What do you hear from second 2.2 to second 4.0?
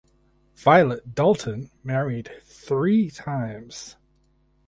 three times.